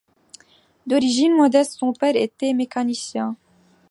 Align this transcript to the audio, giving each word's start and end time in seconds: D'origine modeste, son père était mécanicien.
D'origine 0.87 1.35
modeste, 1.35 1.73
son 1.73 1.93
père 1.93 2.15
était 2.15 2.53
mécanicien. 2.55 3.35